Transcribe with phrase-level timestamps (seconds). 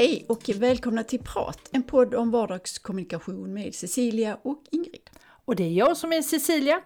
[0.00, 5.10] Hej och välkomna till Prat, en podd om vardagskommunikation med Cecilia och Ingrid.
[5.44, 6.80] Och det är jag som är Cecilia.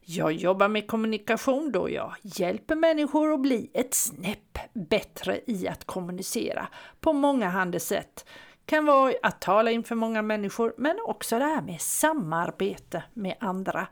[0.00, 5.84] Jag jobbar med kommunikation då jag hjälper människor att bli ett snäpp bättre i att
[5.84, 6.68] kommunicera
[7.00, 8.24] på många handels sätt.
[8.66, 13.88] kan vara att tala inför många människor men också det här med samarbete med andra.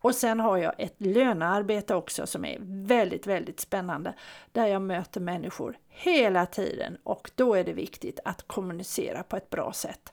[0.00, 4.14] Och sen har jag ett lönearbete också som är väldigt, väldigt spännande
[4.52, 9.50] där jag möter människor hela tiden och då är det viktigt att kommunicera på ett
[9.50, 10.12] bra sätt.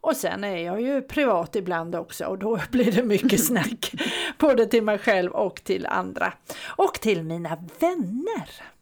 [0.00, 3.92] Och sen är jag ju privat ibland också och då blir det mycket snack
[4.38, 6.32] både till mig själv och till andra.
[6.76, 8.73] Och till mina vänner.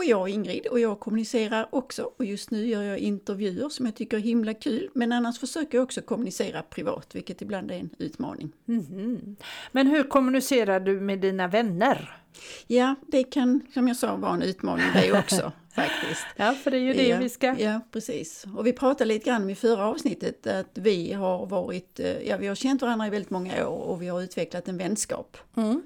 [0.00, 3.86] Och jag är Ingrid och jag kommunicerar också och just nu gör jag intervjuer som
[3.86, 4.90] jag tycker är himla kul.
[4.94, 8.52] Men annars försöker jag också kommunicera privat, vilket ibland är en utmaning.
[8.68, 9.36] Mm.
[9.72, 12.18] Men hur kommunicerar du med dina vänner?
[12.66, 15.52] Ja, det kan som jag sa vara en utmaning det också.
[15.74, 16.26] faktiskt.
[16.36, 17.58] Ja, för det är ju det ja, vi ska...
[17.58, 18.46] Ja, precis.
[18.56, 22.46] Och vi pratade lite grann i förra avsnittet att vi har varit, eh, ja vi
[22.46, 25.36] har känt varandra i väldigt många år och vi har utvecklat en vänskap.
[25.56, 25.82] Mm.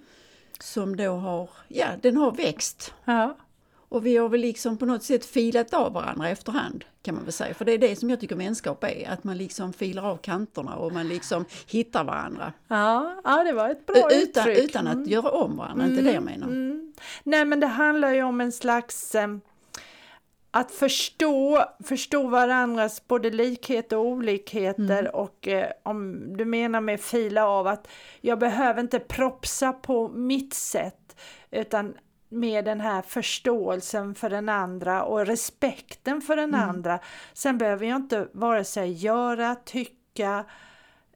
[0.61, 2.95] Som då har, ja den har växt.
[3.05, 3.37] Ja.
[3.95, 7.33] Och vi har väl liksom på något sätt filat av varandra efterhand kan man väl
[7.33, 7.55] säga.
[7.55, 10.77] För det är det som jag tycker vänskap är, att man liksom filar av kanterna
[10.77, 12.53] och man liksom hittar varandra.
[12.69, 14.59] Ja, ja det var ett bra utan, uttryck.
[14.59, 15.09] Utan att mm.
[15.09, 15.99] göra om varandra, mm.
[15.99, 16.47] inte det jag menar.
[16.47, 16.93] Mm.
[17.23, 19.29] Nej men det handlar ju om en slags eh,
[20.51, 25.15] att förstå, förstå varandras både likheter och olikheter mm.
[25.15, 27.89] och eh, om du menar med fila av att
[28.21, 31.17] jag behöver inte propsa på mitt sätt
[31.51, 31.95] utan
[32.35, 36.69] med den här förståelsen för den andra och respekten för den mm.
[36.69, 36.99] andra.
[37.33, 40.45] Sen behöver jag inte vare sig göra, tycka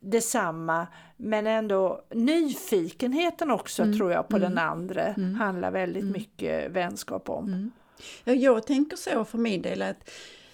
[0.00, 3.98] detsamma men ändå nyfikenheten också mm.
[3.98, 4.48] tror jag på mm.
[4.48, 5.34] den andra mm.
[5.34, 6.12] handlar väldigt mm.
[6.12, 7.46] mycket vänskap om.
[7.46, 7.70] Mm.
[8.24, 10.10] Ja, jag tänker så för min del att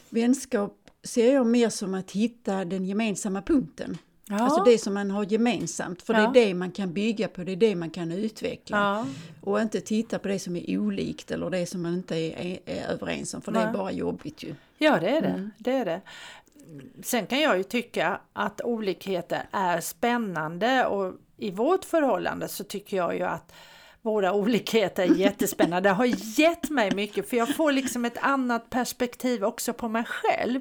[0.09, 3.99] vänskap ser jag mer som att hitta den gemensamma punkten.
[4.29, 4.41] Ja.
[4.41, 6.21] Alltså det som man har gemensamt, för ja.
[6.21, 8.77] det är det man kan bygga på, det är det man kan utveckla.
[8.77, 9.07] Ja.
[9.41, 12.59] Och inte titta på det som är olikt eller det som man inte är, är,
[12.67, 14.55] är överens om, för det är bara jobbigt ju.
[14.79, 15.29] Ja, det är det.
[15.29, 15.51] Mm.
[15.59, 16.01] det är det.
[17.03, 22.97] Sen kan jag ju tycka att olikheter är spännande och i vårt förhållande så tycker
[22.97, 23.53] jag ju att
[24.03, 25.89] våra olikheter är jättespännande.
[25.89, 30.05] Det har gett mig mycket för jag får liksom ett annat perspektiv också på mig
[30.05, 30.61] själv.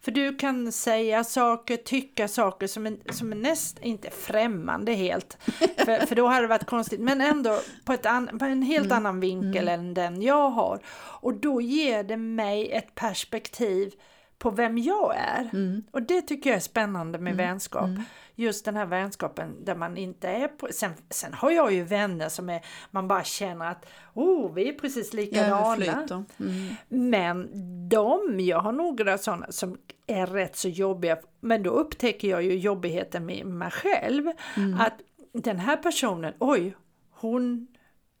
[0.00, 5.38] För du kan säga saker, tycka saker som är, som är näst, inte främmande helt,
[5.76, 8.86] för, för då hade det varit konstigt, men ändå på, ett an, på en helt
[8.86, 8.96] mm.
[8.96, 9.80] annan vinkel mm.
[9.80, 10.80] än den jag har.
[11.20, 13.92] Och då ger det mig ett perspektiv
[14.38, 15.50] på vem jag är.
[15.52, 15.84] Mm.
[15.90, 17.46] Och det tycker jag är spännande med mm.
[17.46, 17.84] vänskap.
[17.84, 18.02] Mm.
[18.34, 20.68] Just den här vänskapen där man inte är på...
[20.72, 24.72] Sen, sen har jag ju vänner som är, man bara känner att oh, vi är
[24.72, 26.04] precis likadana.
[26.08, 26.74] Ja, mm.
[26.88, 27.48] Men
[27.88, 32.58] de, jag har några sådana som är rätt så jobbiga, men då upptäcker jag ju
[32.58, 34.30] jobbigheten med mig själv.
[34.56, 34.80] Mm.
[34.80, 35.00] Att
[35.32, 36.76] den här personen, oj,
[37.10, 37.66] hon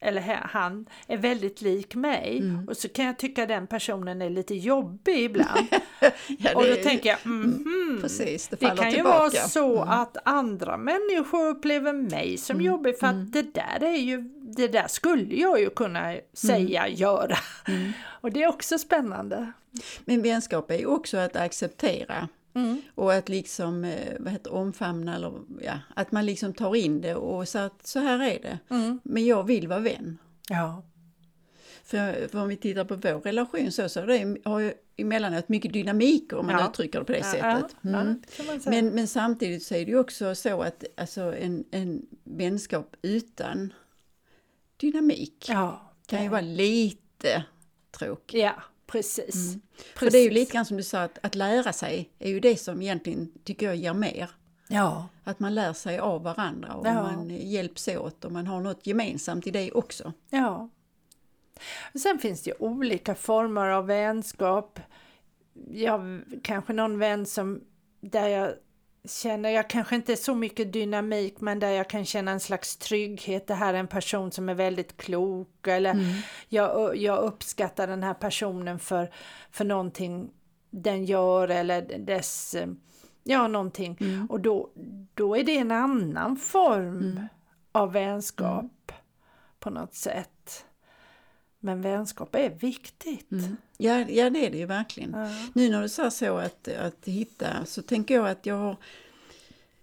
[0.00, 2.68] eller han är väldigt lik mig mm.
[2.68, 5.66] och så kan jag tycka den personen är lite jobbig ibland.
[6.38, 9.88] ja, och då tänker jag, mm, mm, precis, det, det kan ju vara så mm.
[9.88, 12.66] att andra människor upplever mig som mm.
[12.66, 13.30] jobbig för att mm.
[13.30, 14.22] det där är ju,
[14.56, 17.38] det där skulle jag ju kunna säga, göra.
[18.20, 19.52] och det är också spännande.
[20.04, 22.82] Men vänskap är ju också att acceptera Mm.
[22.94, 27.14] Och att liksom eh, vad heter, omfamna eller ja, att man liksom tar in det
[27.14, 28.58] och så att så här är det.
[28.70, 29.00] Mm.
[29.04, 30.18] Men jag vill vara vän.
[30.48, 30.82] Ja.
[31.84, 35.72] För, för om vi tittar på vår relation så, så det, har ju emellanåt mycket
[35.72, 36.68] dynamik om man ja.
[36.68, 37.76] uttrycker det på det ja, sättet.
[37.84, 38.22] Mm.
[38.38, 42.96] Ja, men, men samtidigt så är det ju också så att alltså, en, en vänskap
[43.02, 43.72] utan
[44.76, 45.50] dynamik
[46.06, 47.44] kan ju vara lite
[47.90, 48.38] tråkig.
[48.38, 49.48] Ja, Precis.
[49.48, 49.60] Mm.
[49.96, 52.40] För det är ju lite grann som du sa, att, att lära sig är ju
[52.40, 54.30] det som egentligen tycker jag ger mer.
[54.68, 55.08] Ja.
[55.24, 57.02] Att man lär sig av varandra och ja.
[57.02, 60.12] man hjälps åt och man har något gemensamt i det också.
[60.30, 60.68] Ja.
[62.02, 64.80] Sen finns det ju olika former av vänskap.
[65.70, 67.60] Jag kanske någon vän som
[68.00, 68.52] där jag
[69.04, 73.46] känner, jag kanske inte så mycket dynamik, men där jag kan känna en slags trygghet.
[73.46, 76.06] Det här är en person som är väldigt klok eller mm.
[76.48, 79.10] jag, jag uppskattar den här personen för,
[79.50, 80.30] för någonting
[80.70, 82.56] den gör eller dess,
[83.22, 83.96] ja någonting.
[84.00, 84.26] Mm.
[84.26, 84.70] Och då,
[85.14, 87.26] då är det en annan form mm.
[87.72, 89.02] av vänskap mm.
[89.58, 90.64] på något sätt.
[91.60, 93.30] Men vänskap är viktigt.
[93.80, 95.10] Ja, ja, det är det ju verkligen.
[95.10, 95.28] Ja.
[95.52, 98.76] Nu när du sa så att, att hitta så tänker jag att jag har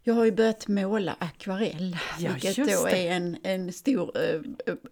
[0.07, 4.41] Jag har ju börjat måla akvarell, ja, vilket då är en, en stor uh,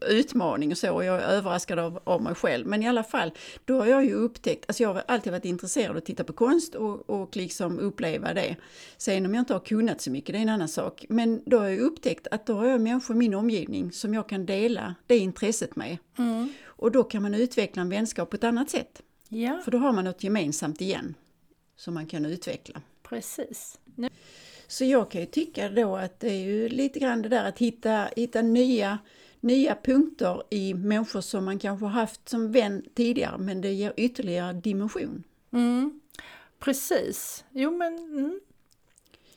[0.09, 0.93] utmaning och så.
[0.93, 2.67] Och jag är överraskad av, av mig själv.
[2.67, 3.31] Men i alla fall,
[3.65, 6.33] då har jag ju upptäckt, alltså jag har alltid varit intresserad av att titta på
[6.33, 8.55] konst och, och liksom uppleva det.
[8.97, 11.05] Sen om jag inte har kunnat så mycket, det är en annan sak.
[11.09, 14.29] Men då har jag upptäckt att då har jag människor i min omgivning som jag
[14.29, 15.97] kan dela det intresset med.
[16.17, 16.53] Mm.
[16.75, 19.01] Och då kan man utveckla en vänskap på ett annat sätt.
[19.29, 19.61] Ja.
[19.63, 21.15] För då har man något gemensamt igen
[21.75, 22.81] som man kan utveckla.
[23.03, 23.79] Precis.
[24.67, 27.59] Så jag kan ju tycka då att det är ju lite grann det där att
[27.59, 28.99] hitta, hitta nya,
[29.39, 34.53] nya punkter i människor som man kanske haft som vän tidigare men det ger ytterligare
[34.53, 35.23] dimension.
[35.51, 36.01] Mm.
[36.59, 38.39] Precis, jo men mm.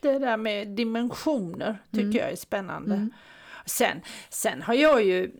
[0.00, 2.16] det där med dimensioner tycker mm.
[2.16, 2.94] jag är spännande.
[2.94, 3.12] Mm.
[3.66, 4.00] Sen,
[4.30, 5.32] sen har jag ju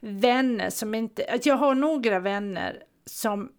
[0.00, 3.52] vänner som inte, jag har några vänner som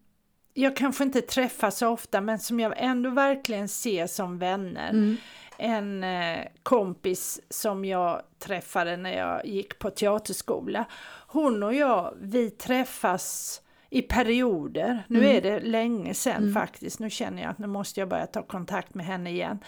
[0.54, 4.89] jag kanske inte träffar så ofta men som jag ändå verkligen ser som vänner.
[4.89, 5.18] Mm
[5.60, 10.86] en eh, kompis som jag träffade när jag gick på teaterskola.
[11.27, 15.04] Hon och jag, vi träffas i perioder.
[15.07, 15.38] Nu mm.
[15.38, 16.54] är det länge sedan mm.
[16.54, 17.00] faktiskt.
[17.00, 19.60] Nu känner jag att nu måste jag börja ta kontakt med henne igen.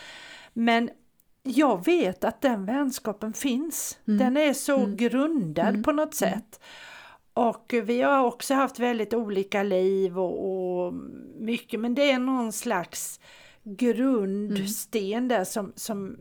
[0.54, 0.90] Men
[1.44, 4.00] jag vet att den vänskapen finns.
[4.08, 4.18] Mm.
[4.18, 4.98] Den är så mm.
[4.98, 5.84] grundad mm.
[5.84, 6.34] på något mm.
[6.34, 6.60] sätt.
[7.34, 10.94] Och vi har också haft väldigt olika liv och, och
[11.40, 13.20] mycket men det är någon slags
[13.64, 16.18] grundsten där som, som,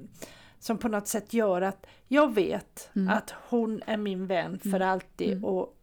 [0.58, 3.08] som på något sätt gör att jag vet mm.
[3.08, 4.88] att hon är min vän för mm.
[4.88, 5.76] alltid och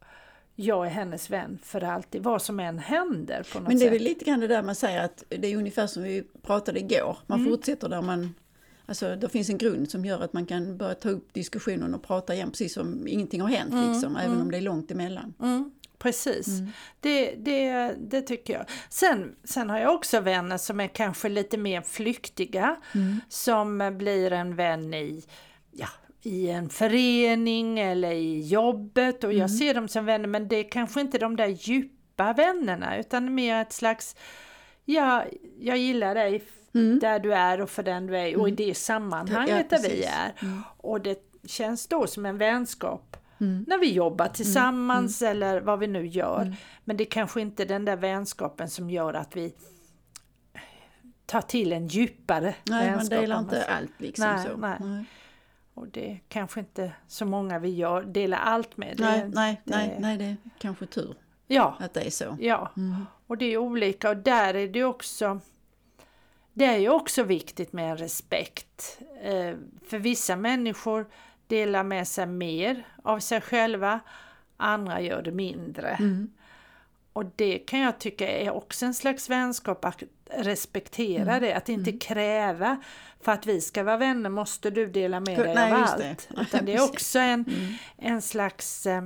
[0.55, 3.47] jag är hennes vän för alltid, vad som än händer.
[3.53, 5.57] På något Men det är väl lite grann det där man säger att det är
[5.57, 8.33] ungefär som vi pratade igår, man fortsätter där man
[8.87, 12.03] Alltså det finns en grund som gör att man kan börja ta upp diskussionen och
[12.03, 15.33] prata igen precis som ingenting har hänt mm, liksom, även om det är långt emellan.
[15.41, 15.71] Mm.
[15.97, 16.71] Precis, mm.
[16.99, 18.65] det, det, det tycker jag.
[18.89, 23.19] Sen, sen har jag också vänner som är kanske lite mer flyktiga, mm.
[23.29, 25.23] som blir en vän i,
[25.71, 25.87] ja,
[26.21, 29.41] i en förening eller i jobbet och mm.
[29.41, 33.35] jag ser dem som vänner men det är kanske inte de där djupa vännerna utan
[33.35, 34.15] mer ett slags,
[34.85, 35.25] ja,
[35.59, 36.43] jag gillar dig
[36.73, 36.99] mm.
[36.99, 38.55] där du är och för den du är och i mm.
[38.55, 40.33] det sammanhanget ja, där vi är.
[40.39, 40.63] Mm.
[40.77, 43.65] Och det känns då som en vänskap Mm.
[43.67, 45.31] När vi jobbar tillsammans mm.
[45.31, 46.41] eller vad vi nu gör.
[46.41, 46.53] Mm.
[46.83, 49.53] Men det är kanske inte den där vänskapen som gör att vi
[51.25, 53.09] tar till en djupare nej, vänskap.
[53.09, 54.57] Nej, man delar inte allt liksom nej, så.
[54.57, 54.77] Nej.
[54.79, 55.05] nej.
[55.73, 58.99] Och det är kanske inte så många vi gör, delar allt med.
[58.99, 61.15] Nej, det, nej, det, nej, nej, det är kanske tur
[61.47, 62.37] ja, att det är så.
[62.39, 63.05] Ja, mm.
[63.27, 65.39] och det är olika och där är det också
[66.57, 68.99] det är ju också viktigt med en respekt.
[69.21, 69.55] Eh,
[69.87, 71.05] för vissa människor
[71.47, 73.99] delar med sig mer av sig själva,
[74.57, 75.89] andra gör det mindre.
[75.89, 76.31] Mm.
[77.13, 81.41] Och det kan jag tycka är också en slags vänskap, att respektera mm.
[81.41, 81.99] det, att inte mm.
[81.99, 82.77] kräva
[83.21, 85.97] för att vi ska vara vänner måste du dela med dig Nej, av allt.
[85.97, 86.15] Det.
[86.41, 87.73] Utan det är också en, mm.
[87.97, 89.03] en slags eh,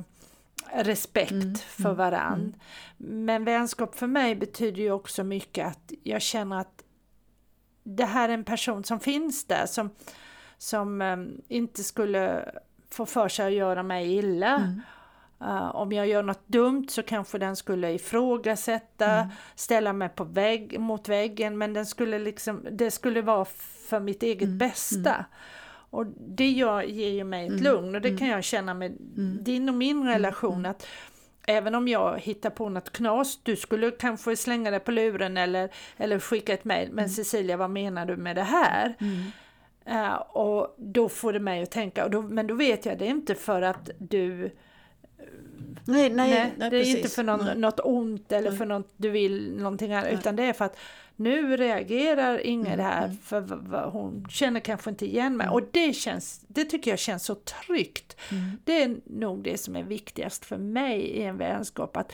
[0.74, 1.56] respekt mm.
[1.56, 1.98] för mm.
[1.98, 2.56] varann.
[2.98, 6.84] Men vänskap för mig betyder ju också mycket att jag känner att
[7.84, 9.90] det här är en person som finns där som
[10.62, 12.52] som um, inte skulle
[12.90, 14.56] få för sig att göra mig illa.
[14.56, 14.82] Mm.
[15.42, 19.30] Uh, om jag gör något dumt så kanske den skulle ifrågasätta, mm.
[19.56, 23.46] ställa mig på vägg, mot väggen men den skulle liksom, det skulle vara
[23.90, 24.58] för mitt eget mm.
[24.58, 25.14] bästa.
[25.14, 25.26] Mm.
[25.90, 27.64] Och det gör, ger ju mig ett mm.
[27.64, 28.20] lugn och det mm.
[28.20, 28.92] kan jag känna med
[29.42, 30.88] din och min relation att
[31.52, 35.70] Även om jag hittar på något knas, du skulle kanske slänga det på luren eller,
[35.98, 38.96] eller skicka ett mejl, men Cecilia vad menar du med det här?
[39.90, 43.06] Uh, och då får det mig att tänka, och då, men då vet jag det
[43.06, 44.52] är inte för att du
[45.86, 49.10] Nej, nej, nej, nej det är inte för någon, något ont eller för något du
[49.10, 50.78] vill någonting annat, utan det är för att
[51.24, 53.18] nu reagerar Inger mm, här mm.
[53.18, 55.54] för hon känner kanske inte igen mig mm.
[55.54, 58.16] och det, känns, det tycker jag känns så tryggt.
[58.32, 58.58] Mm.
[58.64, 62.12] Det är nog det som är viktigast för mig i en vänskap, att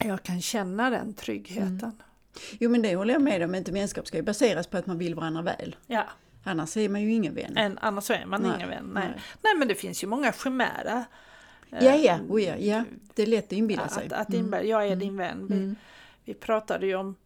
[0.00, 1.78] jag kan känna den tryggheten.
[1.78, 1.92] Mm.
[2.60, 4.98] Jo men det håller jag med om, inte vänskap ska ju baseras på att man
[4.98, 5.76] vill varandra väl.
[5.86, 6.04] Ja.
[6.44, 7.56] Annars är man ju ingen vän.
[7.56, 8.90] En, annars är man nej, ingen vän.
[8.94, 9.04] Nej.
[9.08, 9.22] nej.
[9.42, 9.52] Nej.
[9.58, 11.04] men det finns ju många chimära.
[11.70, 12.84] Ja, ja, oh, ja, ja.
[13.14, 14.06] det är lätt att inbilla sig.
[14.06, 15.46] Att, att inbilla, jag är din vän.
[15.46, 15.74] Vi,
[16.24, 17.16] vi pratade ju om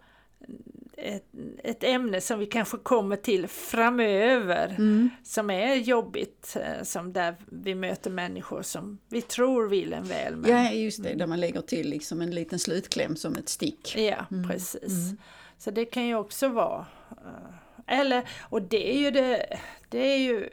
[0.96, 1.24] ett,
[1.64, 5.10] ett, ämne som vi kanske kommer till framöver mm.
[5.22, 10.36] som är jobbigt, eh, som där vi möter människor som vi tror vill en väl.
[10.36, 13.94] Men, ja, just det, där man lägger till liksom en liten slutkläm som ett stick.
[13.96, 14.48] Ja, mm.
[14.48, 14.92] precis.
[14.92, 15.16] Mm.
[15.58, 17.54] Så det kan ju också vara uh,
[17.86, 20.48] eller, och det är ju det, det är ju,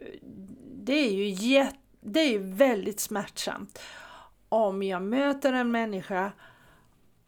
[0.75, 3.80] det är ju, jätt, det är ju väldigt smärtsamt
[4.50, 6.32] om jag möter en människa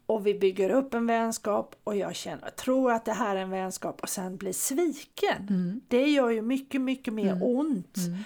[0.08, 3.50] och vi bygger upp en vänskap och jag känner, tror att det här är en
[3.50, 5.46] vänskap och sen blir sviken.
[5.50, 5.80] Mm.
[5.88, 7.42] Det gör ju mycket, mycket mer Mm.
[7.42, 8.18] ont Mm.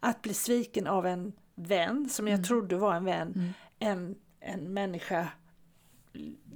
[0.00, 2.44] att bli sviken av en vän som jag Mm.
[2.44, 3.52] trodde var en vän, Mm.
[3.78, 5.28] än en människa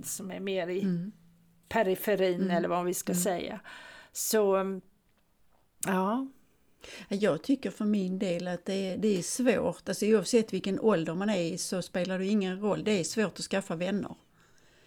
[0.04, 1.12] som är mer i Mm.
[1.68, 3.60] periferin eller vad vi ska säga.
[4.12, 4.80] Så
[5.86, 6.26] ja,
[7.08, 11.14] Jag tycker för min del att det är, det är svårt, alltså oavsett vilken ålder
[11.14, 14.14] man är i så spelar det ingen roll, det är svårt att skaffa vänner.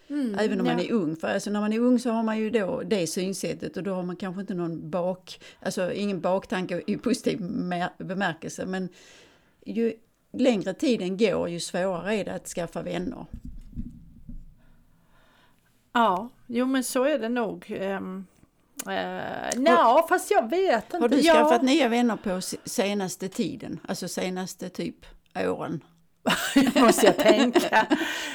[0.08, 0.86] Även om man ja.
[0.86, 3.78] är ung, för alltså när man är ung så har man ju då det synsättet
[3.78, 7.40] och då har man kanske inte någon bak, alltså ingen baktanke i positiv
[7.98, 8.90] bemärkelse men
[9.66, 9.94] ju
[10.34, 13.26] längre tiden går ju svårare är det att skaffa vänner.
[15.94, 17.78] Ja, jo men så är det nog.
[17.82, 18.26] Um,
[19.56, 20.98] Nja, fast jag vet inte.
[20.98, 21.34] Har du ja.
[21.34, 25.82] skaffat nya vänner på se- senaste tiden, alltså senaste typ åren?
[26.74, 27.88] Det måste jag tänka.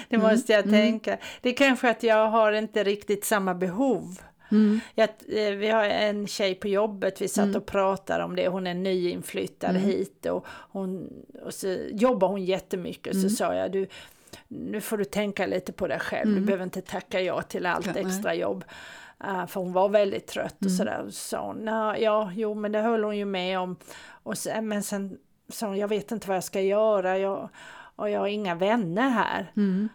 [0.09, 0.73] Det Mm, måste jag mm.
[0.81, 1.19] tänka.
[1.41, 4.21] Det är kanske att jag har inte riktigt samma behov.
[4.53, 4.81] Mm.
[4.95, 7.57] Jag, eh, vi har en tjej på jobbet, vi satt Mm.
[7.57, 9.83] och pratade om det, hon är nyinflyttad Mm.
[9.83, 11.09] hit och, hon,
[11.45, 13.15] och så jobbar hon jättemycket.
[13.15, 13.29] Mm.
[13.29, 13.87] Så sa jag, du,
[14.49, 16.47] nu får du tänka lite på dig själv, du Mm.
[16.47, 18.65] behöver inte tacka ja till allt extra jobb.
[19.25, 20.77] Uh, för hon var väldigt trött och Mm.
[20.77, 20.99] sådär.
[21.07, 23.77] Och så sa hon, "Nå, ja, jo men det höll hon ju med om.
[24.23, 25.19] Och så, men sen
[25.49, 27.49] sa hon, jag vet inte vad jag ska göra, jag,
[28.01, 29.53] och jag har inga vänner här.
[29.57, 29.89] Mm.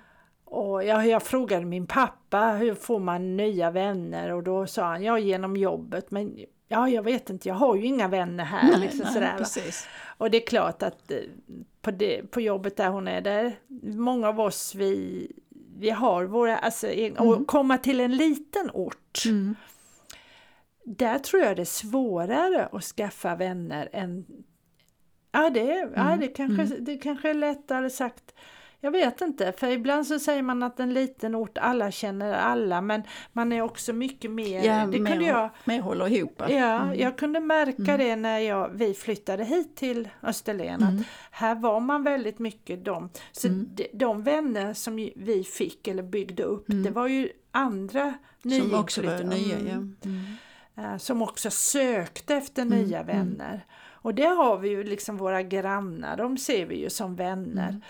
[0.45, 4.31] Och jag, jag frågade min pappa, hur får man nya vänner?
[4.31, 6.12] Och då sa han, ja genom jobbet.
[6.12, 8.71] Men ja, jag vet inte, jag har ju inga vänner här.
[8.71, 9.88] Nej, liksom nej, sådär, precis.
[10.17, 11.17] Och det är klart att eh,
[11.81, 15.27] på, det, på jobbet där hon är, där många av oss vi,
[15.77, 17.27] vi har våra, alltså, Mm.
[17.27, 19.24] och komma till en liten ort.
[19.25, 19.55] Mm.
[20.83, 24.25] Där tror jag det är svårare att skaffa vänner än...
[25.36, 26.84] Ja, det, är, ja, Mm, det, kanske, mm.
[26.86, 28.34] det kanske är lättare sagt.
[28.80, 32.82] Jag vet inte, för ibland så säger man att en liten ort, alla känner alla,
[32.82, 34.63] men man är också mycket mer...
[34.63, 36.42] Ja, det mer, kunde jag, mer håller ihop.
[36.50, 37.00] ja, Mm.
[37.00, 37.98] jag kunde märka Mm.
[38.00, 40.96] det när jag, vi flyttade hit till Österlen, Mm.
[41.00, 43.70] att här var man väldigt mycket de, så Mm.
[43.75, 46.84] de, de vänner som vi fick eller byggde upp, Mm.
[46.84, 48.13] det var ju andra
[48.44, 49.56] Som också var nyinflyttade.
[49.63, 49.74] nya.
[49.75, 50.10] Mm Ja.
[50.10, 50.94] Mm.
[50.94, 53.08] eh, som också sökte efter Mm, nya mm.
[53.18, 53.65] vänner.
[54.05, 57.69] Och det har vi ju liksom våra grannar, de ser vi ju som vänner.
[57.69, 57.81] Mm.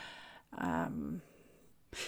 [0.61, 1.19] Ehm,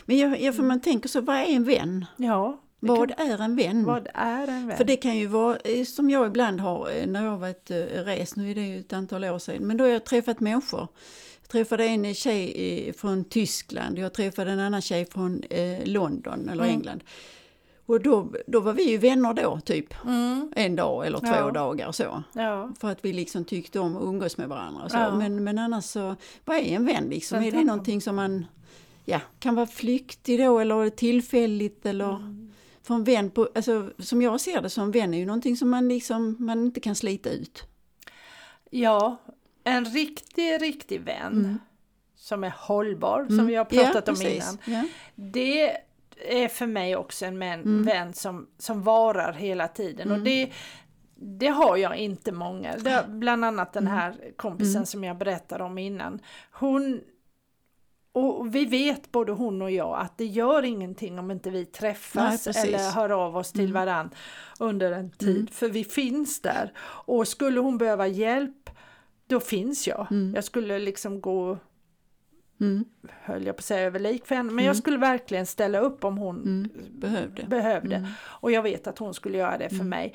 [0.06, 2.06] Men jag, jag, för man tänker så, vad är en vän?
[2.18, 3.86] ja, Vad kan, är en vän?
[3.86, 4.78] vad är en vän?
[4.78, 7.72] För det kan ju vara, eh, som jag ibland har eh, när jag har varit
[7.72, 10.40] eh, rest, nu är det ju ett antal år sedan, men då har jag träffat
[10.40, 10.88] människor.
[11.42, 15.44] Jag träffade en tjej från Tyskland, jag träffade en annan tjej från
[15.84, 16.76] London eller Mm.
[16.76, 17.04] England.
[17.90, 21.52] Och då, då var vi ju vänner då, typ Mm, en dag eller två Ja.
[21.52, 22.24] dagar så.
[22.34, 22.72] ja.
[22.80, 24.90] För att vi liksom tyckte om att umgås med varandra.
[24.90, 24.98] Så.
[24.98, 25.16] Ja.
[25.16, 26.16] Men, men annars så,
[26.46, 27.44] vad är en vän liksom?
[27.44, 28.46] Är det någonting som man
[29.06, 32.52] ja, kan vara flyktig då eller tillfälligt eller Mm.
[32.84, 35.70] för en vän, på, alltså, som jag ser det som vän är ju någonting som
[35.70, 37.64] man liksom man inte kan slita ut.
[38.70, 39.18] ja,
[39.64, 41.60] en riktig, riktig vän Mm.
[42.16, 43.48] som är hållbar, som Mm.
[43.48, 44.58] vi har pratat om innan.
[45.16, 45.78] Det
[46.26, 47.84] är för mig också en män, Mm.
[47.84, 50.08] vän som, som varar hela tiden.
[50.12, 50.24] Och Mm.
[50.26, 50.52] det,
[51.16, 52.78] det har jag inte många.
[52.78, 53.98] Det, bland annat den Mm.
[54.00, 54.86] här kompisen Mm.
[54.86, 56.20] som jag berättade om innan.
[56.52, 57.02] Hon
[58.12, 61.66] och vi vet både hon och jag att det gör ingenting om inte vi Nej,
[61.66, 62.64] träffas precis.
[62.64, 63.74] eller hör av oss till Mm.
[63.74, 64.10] varann
[64.60, 65.36] under en tid.
[65.36, 65.48] Mm.
[65.48, 66.74] För vi finns där.
[66.80, 68.70] Och skulle hon behöva hjälp,
[69.28, 70.08] då finns jag.
[70.12, 70.32] Mm.
[70.36, 71.58] Jag skulle liksom gå
[72.60, 72.86] Mm.
[73.22, 74.66] höll jag på att säga över lik för henne, men Mm.
[74.66, 76.70] jag skulle verkligen ställa upp om hon Mm.
[76.92, 77.44] Behövde.
[77.44, 77.96] behövde.
[77.96, 78.10] Mm.
[78.24, 79.90] Och jag vet att hon skulle göra det för Mm.
[79.90, 80.14] mig.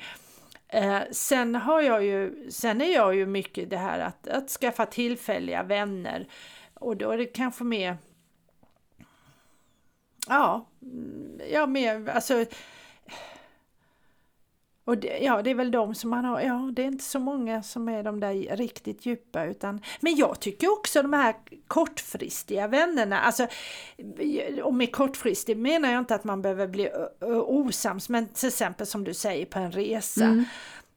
[0.67, 4.85] Eh, sen har jag ju, sen är jag ju mycket det här att, att skaffa
[4.85, 6.27] tillfälliga vänner.
[6.73, 7.97] Och då är det kanske mer
[10.27, 12.45] Ja, mm, ja mer alltså
[14.85, 17.19] och det, ja, det är väl de som man har, ja det är inte så
[17.19, 21.35] många som är de där riktigt djupa utan Men jag tycker också de här
[21.67, 23.47] kortfristiga vännerna, alltså
[24.63, 26.89] och med kortfristig menar jag inte att man behöver bli
[27.47, 30.25] osams men till exempel som du säger på en resa.
[30.25, 30.45] Mm.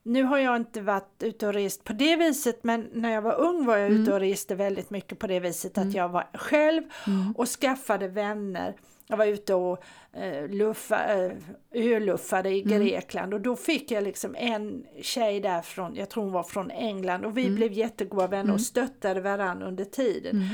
[0.06, 3.34] Nu har jag inte varit ute och rest på det viset men när jag var
[3.40, 4.02] ung var jag Mm.
[4.02, 5.88] ute och reste väldigt mycket på det viset Mm.
[5.88, 7.32] att jag var själv Mm.
[7.36, 8.75] och skaffade vänner.
[9.06, 9.82] Jag var ute och
[10.12, 11.32] eh, luffa, eh,
[11.72, 12.80] öluffade i Mm.
[12.86, 16.70] Grekland och då fick jag liksom en tjej där från, jag tror hon var från
[16.70, 17.54] England och vi Mm.
[17.54, 20.44] blev jättegoda vänner och stöttade varandra under tiden.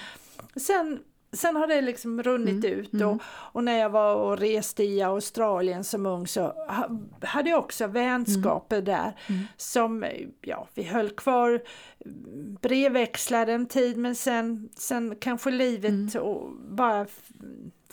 [0.57, 0.99] Sen,
[1.33, 3.09] sen har det liksom runnit Mm, ut mm.
[3.09, 6.89] och, och när jag var och reste i Australien som ung så ha,
[7.23, 9.43] hade jag också vänskaper där Mm.
[9.57, 10.05] som,
[10.41, 11.63] ja vi höll kvar,
[12.05, 16.23] mm, brevväxlade en tid men sen, sen kanske livet Mm.
[16.23, 17.29] och bara f-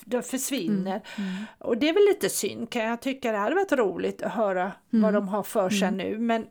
[0.05, 1.01] de försvinner.
[1.17, 1.29] Mm.
[1.29, 1.43] Mm.
[1.59, 3.31] Och det är väl lite synd kan jag tycka.
[3.31, 5.13] Det hade varit roligt att höra vad mm.
[5.13, 5.97] de har för sig mm.
[5.97, 6.17] nu.
[6.17, 6.47] Men,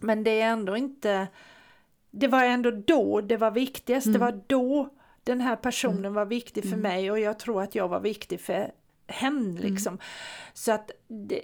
[0.00, 1.26] men det är ändå inte...
[2.10, 4.12] Det var ändå då det var viktigast.
[4.12, 4.88] Det var då
[5.26, 8.70] den här personen var viktig för mig och jag tror att jag var viktig för
[9.06, 9.60] henne.
[9.60, 9.98] Liksom.
[10.54, 11.42] Så att det,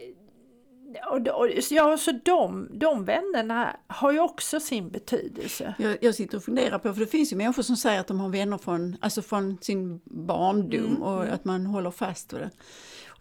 [1.11, 5.75] och, och, ja, så de, de vännerna har ju också sin betydelse.
[5.79, 8.21] Jag, jag sitter och funderar på, för det finns ju människor som säger att de
[8.21, 11.03] har vänner från, alltså från sin barndom mm.
[11.03, 11.35] och mm.
[11.35, 12.51] att man håller fast vid det.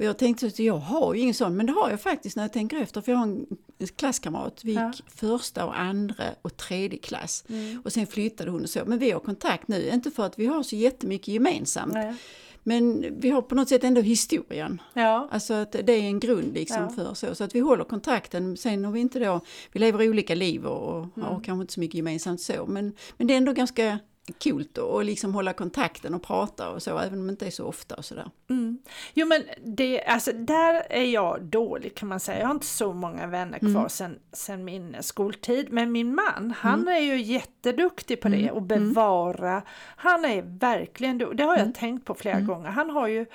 [0.01, 2.43] Och jag tänkte att jag har ju ingen sån, men det har jag faktiskt när
[2.43, 3.01] jag tänker efter.
[3.01, 3.47] För jag har en
[3.95, 4.93] klasskamrat, vi gick ja.
[5.07, 7.43] första och andra och tredje klass.
[7.49, 7.81] Mm.
[7.85, 8.79] Och sen flyttade hon och så.
[8.85, 11.93] Men vi har kontakt nu, inte för att vi har så jättemycket gemensamt.
[11.93, 12.15] Nej.
[12.63, 14.81] Men vi har på något sätt ändå historien.
[14.93, 15.27] Ja.
[15.31, 16.89] Alltså att det är en grund liksom ja.
[16.89, 17.35] för så.
[17.35, 18.57] Så att vi håller kontakten.
[18.57, 19.41] Sen har vi inte då,
[19.71, 21.29] vi lever olika liv och, och mm.
[21.29, 22.65] har kanske inte så mycket gemensamt så.
[22.65, 23.99] Men, men det är ändå ganska
[24.37, 27.65] kul att liksom hålla kontakten och prata och så, även om det inte är så
[27.65, 28.29] ofta och sådär.
[28.49, 28.79] Mm.
[29.13, 32.39] Jo men det, alltså där är jag dålig kan man säga.
[32.39, 33.89] Jag har inte så många vänner kvar mm.
[33.89, 35.67] sen, sen min skoltid.
[35.71, 36.95] Men min man, han mm.
[36.95, 38.55] är ju jätteduktig på det mm.
[38.55, 39.61] och bevara.
[39.95, 41.73] Han är verkligen, det har jag mm.
[41.73, 42.47] tänkt på flera mm.
[42.47, 42.69] gånger.
[42.69, 43.25] Han har ju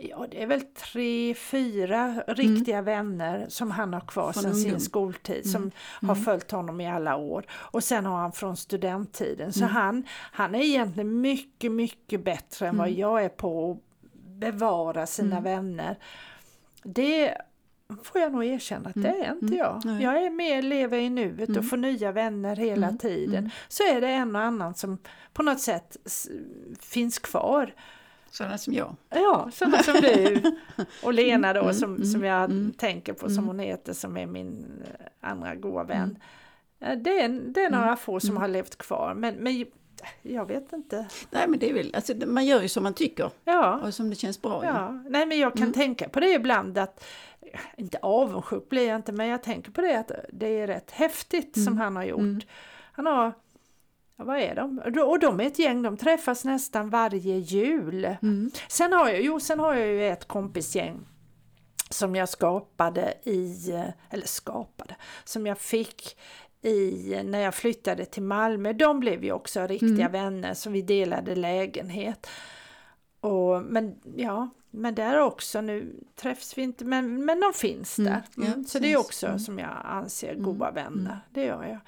[0.00, 2.84] Ja, det är väl tre, fyra riktiga mm.
[2.84, 5.72] vänner som han har kvar sedan sin skoltid som mm.
[6.00, 6.24] har mm.
[6.24, 7.44] följt honom i alla år.
[7.50, 9.52] Och sen har han från studenttiden.
[9.52, 9.74] Så mm.
[9.74, 13.00] han, han är egentligen mycket, mycket bättre än vad mm.
[13.00, 13.78] jag är på att
[14.40, 15.44] bevara sina mm.
[15.44, 15.98] vänner.
[16.82, 17.34] Det
[18.02, 19.82] får jag nog erkänna att det är inte jag.
[19.84, 23.50] Jag är mer lever i nuet och får nya vänner hela tiden.
[23.68, 24.98] Så är det en och annan som
[25.32, 25.96] på något sätt
[26.80, 27.74] finns kvar.
[28.30, 28.96] Sådana som jag.
[29.10, 30.42] Ja, sådana som du.
[31.02, 33.46] Och Lena då mm, som, mm, som jag mm, tänker på som mm.
[33.46, 36.18] hon heter som är min eh, andra goda vän.
[36.80, 37.02] Mm.
[37.02, 39.66] Det är, det är några mm, få som har levt kvar men, men
[40.22, 41.06] jag vet inte.
[41.30, 43.80] Nej men det är väl, alltså, man gör ju som man tycker ja.
[43.82, 45.02] och som det känns bra ja.
[45.06, 45.10] I.
[45.10, 47.04] Nej men jag kan tänka på det ibland att
[47.76, 51.64] inte avundsjuk blir jag inte men jag tänker på det att det är rätt häftigt
[51.64, 52.46] som han har gjort.
[52.92, 53.32] Han har
[54.18, 54.78] Ja, vad är de?
[55.02, 58.04] Och de är ett gäng, de träffas nästan varje jul.
[58.04, 58.50] Mm.
[58.68, 61.06] Sen, har jag, jo, sen har jag ju ett kompisgäng
[61.90, 63.72] som jag skapade i,
[64.10, 66.18] eller skapade, som jag fick
[66.62, 68.72] i, när jag flyttade till Malmö.
[68.72, 70.12] De blev ju också riktiga mm.
[70.12, 72.26] vänner som vi delade lägenhet.
[73.20, 78.12] Och, men ja, men där också nu träffs vi inte, men, men de finns mm.
[78.12, 78.22] där.
[78.36, 78.58] Mm.
[78.58, 79.38] Ja, så det är också mm.
[79.38, 80.74] som jag anser goda mm.
[80.74, 81.80] vänner, det gör jag.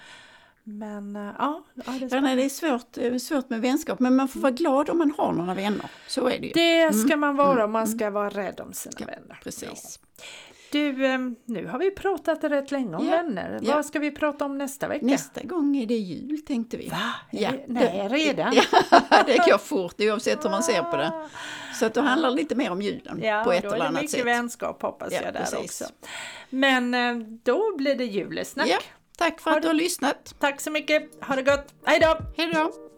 [0.64, 4.16] Men eh, ja, ja det, är ja, nej, det är svårt, svårt med vänskap men
[4.16, 5.90] man får vara glad om man har några vänner.
[6.06, 6.52] Så är det ju.
[6.52, 6.92] Det mm.
[6.92, 7.98] ska man vara man mm.
[7.98, 9.40] ska vara rädd om sina ja, vänner.
[9.42, 10.00] Precis.
[10.16, 10.22] Ja.
[10.72, 13.60] Du, ehm, nu har vi pratat rätt länge om ja, vänner.
[13.62, 13.74] Ja.
[13.74, 15.06] Vad ska vi prata om nästa vecka?
[15.06, 16.88] Nästa gång är det jul tänkte vi.
[16.88, 16.96] Va?
[17.30, 17.50] Ja.
[17.66, 18.54] Nej, redan?
[18.54, 18.62] Ja,
[19.26, 21.12] det går fort oavsett hur man ser på det.
[21.74, 24.18] Så att då handlar det lite mer om julen ja, på ett eller annat sätt.
[24.18, 25.58] Ja, då är det mycket vänskap hoppas jag där precis.
[25.58, 25.84] också.
[26.50, 28.68] Men eh, då blir det julesnack.
[29.20, 30.34] Tack för att du har lyssnat.
[30.38, 31.24] Tack så mycket.
[31.24, 31.74] Ha det gott.
[31.84, 32.18] Hej då!
[32.36, 32.89] Hej då!